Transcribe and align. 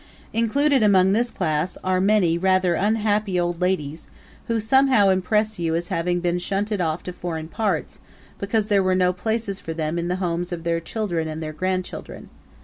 Included 0.33 0.81
among 0.81 1.11
this 1.11 1.29
class 1.29 1.77
are 1.83 2.01
many 2.01 2.35
rather 2.35 2.73
unhappy 2.73 3.39
old 3.39 3.61
ladies 3.61 4.07
who 4.47 4.59
somehow 4.59 5.09
impress 5.09 5.59
you 5.59 5.75
as 5.75 5.89
having 5.89 6.21
been 6.21 6.39
shunted 6.39 6.81
off 6.81 7.03
to 7.03 7.13
foreign 7.13 7.47
parts 7.47 7.99
because 8.39 8.65
there 8.65 8.81
were 8.81 8.95
no 8.95 9.13
places 9.13 9.59
for 9.59 9.75
them 9.75 9.99
in 9.99 10.07
the 10.07 10.15
homes 10.15 10.51
of 10.51 10.63
their 10.63 10.79
children 10.79 11.27
and 11.27 11.43
their 11.43 11.53
grandchildren. 11.53 12.31